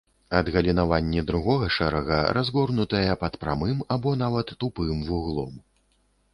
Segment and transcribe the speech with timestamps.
[0.37, 5.53] Адгалінаванні другога шэрага разгорнутыя пад прамым або нават тупым вуглом.